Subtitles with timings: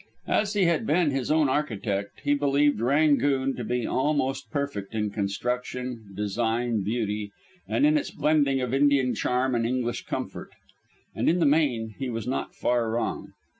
[0.25, 5.11] As he had been his own architect, he believed "Rangoon" to be almost perfect in
[5.11, 7.29] construction, design, beauty,
[7.67, 10.49] and in its blending of Indian charm and English comfort.
[11.13, 13.33] And in the main he was not far wrong.